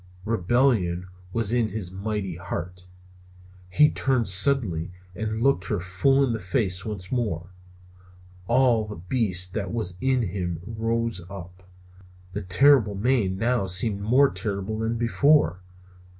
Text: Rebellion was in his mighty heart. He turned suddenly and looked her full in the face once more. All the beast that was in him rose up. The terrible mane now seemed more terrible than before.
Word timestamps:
Rebellion 0.25 1.05
was 1.31 1.53
in 1.53 1.67
his 1.67 1.91
mighty 1.91 2.35
heart. 2.37 2.87
He 3.69 3.91
turned 3.91 4.27
suddenly 4.27 4.89
and 5.15 5.43
looked 5.43 5.65
her 5.67 5.79
full 5.79 6.23
in 6.25 6.33
the 6.33 6.39
face 6.39 6.83
once 6.83 7.11
more. 7.11 7.51
All 8.47 8.87
the 8.87 8.95
beast 8.95 9.53
that 9.53 9.71
was 9.71 9.97
in 10.01 10.23
him 10.23 10.59
rose 10.65 11.21
up. 11.29 11.61
The 12.31 12.41
terrible 12.41 12.95
mane 12.95 13.37
now 13.37 13.67
seemed 13.67 14.01
more 14.01 14.31
terrible 14.31 14.79
than 14.79 14.97
before. 14.97 15.59